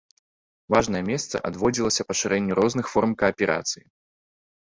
Важнае 0.75 1.01
месца 1.09 1.41
адводзілася 1.49 2.05
пашырэнню 2.11 2.53
розных 2.61 2.85
форм 2.93 3.11
кааперацыі. 3.21 3.85